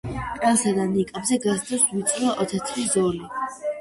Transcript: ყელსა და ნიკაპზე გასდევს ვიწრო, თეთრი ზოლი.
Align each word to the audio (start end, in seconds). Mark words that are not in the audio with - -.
ყელსა 0.43 0.71
და 0.77 0.85
ნიკაპზე 0.93 1.39
გასდევს 1.45 1.85
ვიწრო, 1.91 2.33
თეთრი 2.55 2.87
ზოლი. 2.95 3.27